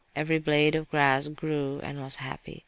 Every 0.15 0.39
blade 0.39 0.73
of 0.73 0.89
grass 0.89 1.27
grew 1.27 1.79
and 1.83 1.99
was 1.99 2.15
happy. 2.15 2.59